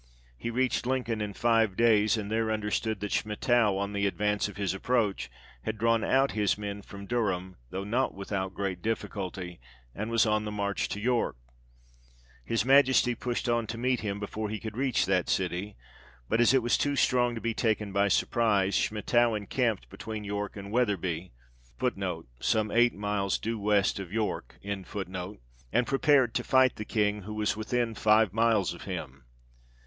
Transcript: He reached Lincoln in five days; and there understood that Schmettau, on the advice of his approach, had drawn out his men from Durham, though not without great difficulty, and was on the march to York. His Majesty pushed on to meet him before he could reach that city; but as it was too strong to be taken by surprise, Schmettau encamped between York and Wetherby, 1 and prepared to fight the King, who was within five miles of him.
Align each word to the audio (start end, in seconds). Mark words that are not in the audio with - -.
He 0.35 0.49
reached 0.49 0.87
Lincoln 0.87 1.21
in 1.21 1.35
five 1.35 1.75
days; 1.77 2.17
and 2.17 2.31
there 2.31 2.51
understood 2.51 3.01
that 3.01 3.11
Schmettau, 3.11 3.77
on 3.77 3.93
the 3.93 4.07
advice 4.07 4.47
of 4.47 4.57
his 4.57 4.73
approach, 4.73 5.29
had 5.61 5.77
drawn 5.77 6.03
out 6.03 6.31
his 6.31 6.57
men 6.57 6.81
from 6.81 7.05
Durham, 7.05 7.55
though 7.69 7.83
not 7.83 8.15
without 8.15 8.55
great 8.55 8.81
difficulty, 8.81 9.59
and 9.93 10.09
was 10.09 10.25
on 10.25 10.43
the 10.43 10.51
march 10.51 10.89
to 10.89 10.99
York. 10.99 11.37
His 12.43 12.65
Majesty 12.65 13.13
pushed 13.13 13.47
on 13.47 13.67
to 13.67 13.77
meet 13.77 13.99
him 13.99 14.19
before 14.19 14.49
he 14.49 14.59
could 14.59 14.75
reach 14.75 15.05
that 15.05 15.29
city; 15.29 15.75
but 16.27 16.41
as 16.41 16.51
it 16.51 16.63
was 16.63 16.79
too 16.79 16.95
strong 16.95 17.35
to 17.35 17.41
be 17.41 17.53
taken 17.53 17.93
by 17.93 18.07
surprise, 18.07 18.73
Schmettau 18.73 19.35
encamped 19.35 19.87
between 19.87 20.23
York 20.23 20.57
and 20.57 20.71
Wetherby, 20.71 21.31
1 21.77 21.93
and 22.01 23.01
prepared 25.93 26.33
to 26.33 26.43
fight 26.43 26.75
the 26.75 26.89
King, 26.89 27.21
who 27.21 27.33
was 27.35 27.55
within 27.57 27.93
five 27.93 28.33
miles 28.33 28.73
of 28.73 28.83
him. 28.85 29.25